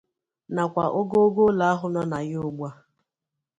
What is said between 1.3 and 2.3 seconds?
ụlọ ahụ nọ na